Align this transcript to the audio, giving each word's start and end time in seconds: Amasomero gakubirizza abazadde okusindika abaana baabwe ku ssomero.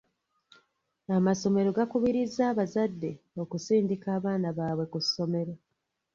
Amasomero 1.17 1.69
gakubirizza 1.77 2.41
abazadde 2.51 3.11
okusindika 3.41 4.07
abaana 4.17 4.49
baabwe 4.57 4.85
ku 4.91 4.99
ssomero. 5.05 5.53